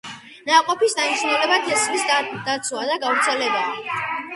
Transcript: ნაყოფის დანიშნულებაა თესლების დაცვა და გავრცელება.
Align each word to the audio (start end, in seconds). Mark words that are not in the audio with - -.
ნაყოფის 0.47 0.97
დანიშნულებაა 1.01 1.61
თესლების 1.69 2.43
დაცვა 2.51 2.91
და 2.93 3.01
გავრცელება. 3.09 3.67